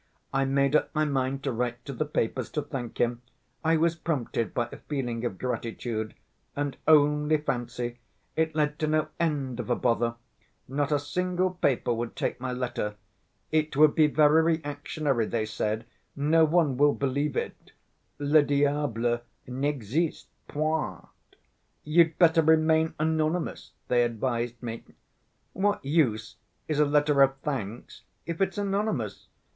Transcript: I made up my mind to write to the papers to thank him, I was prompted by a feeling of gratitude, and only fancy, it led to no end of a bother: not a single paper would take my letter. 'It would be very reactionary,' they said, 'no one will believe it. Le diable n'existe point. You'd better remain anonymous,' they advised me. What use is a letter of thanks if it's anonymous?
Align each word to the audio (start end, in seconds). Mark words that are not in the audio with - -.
I 0.33 0.45
made 0.45 0.75
up 0.75 0.89
my 0.95 1.05
mind 1.05 1.43
to 1.43 1.51
write 1.51 1.85
to 1.85 1.93
the 1.93 2.07
papers 2.07 2.49
to 2.53 2.63
thank 2.63 2.97
him, 2.99 3.21
I 3.63 3.77
was 3.77 3.95
prompted 3.95 4.51
by 4.51 4.67
a 4.71 4.77
feeling 4.77 5.23
of 5.23 5.37
gratitude, 5.37 6.15
and 6.55 6.75
only 6.87 7.37
fancy, 7.37 7.99
it 8.35 8.55
led 8.55 8.79
to 8.79 8.87
no 8.87 9.09
end 9.19 9.59
of 9.59 9.69
a 9.69 9.75
bother: 9.75 10.15
not 10.67 10.91
a 10.91 10.97
single 10.97 11.51
paper 11.51 11.93
would 11.93 12.15
take 12.15 12.39
my 12.41 12.51
letter. 12.51 12.95
'It 13.51 13.77
would 13.77 13.93
be 13.93 14.07
very 14.07 14.41
reactionary,' 14.41 15.27
they 15.27 15.45
said, 15.45 15.85
'no 16.15 16.45
one 16.45 16.77
will 16.77 16.95
believe 16.95 17.37
it. 17.37 17.71
Le 18.17 18.41
diable 18.41 19.19
n'existe 19.47 20.25
point. 20.47 21.05
You'd 21.83 22.17
better 22.17 22.41
remain 22.41 22.95
anonymous,' 22.99 23.73
they 23.87 24.01
advised 24.03 24.63
me. 24.63 24.83
What 25.53 25.85
use 25.85 26.37
is 26.67 26.79
a 26.79 26.85
letter 26.85 27.21
of 27.21 27.37
thanks 27.43 28.01
if 28.25 28.41
it's 28.41 28.57
anonymous? 28.57 29.27